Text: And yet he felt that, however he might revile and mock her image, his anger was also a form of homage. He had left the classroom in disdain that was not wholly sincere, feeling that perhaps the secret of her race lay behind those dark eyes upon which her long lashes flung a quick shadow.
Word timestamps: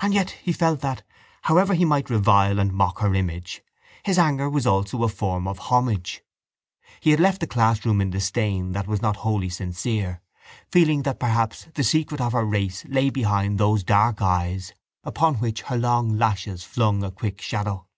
And 0.00 0.14
yet 0.14 0.30
he 0.30 0.52
felt 0.52 0.80
that, 0.82 1.02
however 1.42 1.74
he 1.74 1.84
might 1.84 2.08
revile 2.08 2.60
and 2.60 2.72
mock 2.72 3.00
her 3.00 3.12
image, 3.16 3.62
his 4.04 4.16
anger 4.16 4.48
was 4.48 4.64
also 4.64 5.02
a 5.02 5.08
form 5.08 5.48
of 5.48 5.58
homage. 5.58 6.22
He 7.00 7.10
had 7.10 7.18
left 7.18 7.40
the 7.40 7.48
classroom 7.48 8.00
in 8.00 8.10
disdain 8.10 8.70
that 8.74 8.86
was 8.86 9.02
not 9.02 9.16
wholly 9.26 9.48
sincere, 9.48 10.20
feeling 10.70 11.02
that 11.02 11.18
perhaps 11.18 11.66
the 11.74 11.82
secret 11.82 12.20
of 12.20 12.30
her 12.30 12.44
race 12.44 12.84
lay 12.84 13.10
behind 13.10 13.58
those 13.58 13.82
dark 13.82 14.22
eyes 14.22 14.72
upon 15.02 15.34
which 15.40 15.62
her 15.62 15.76
long 15.76 16.16
lashes 16.16 16.62
flung 16.62 17.02
a 17.02 17.10
quick 17.10 17.40
shadow. 17.40 17.88